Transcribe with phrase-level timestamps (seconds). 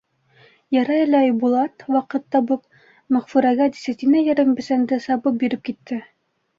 [0.75, 2.65] Ярай әле Айбулат, ваҡыт табып,
[3.19, 6.05] Мәғфүрәгә дисәтинә ярым бесәнде сабып биреп китте.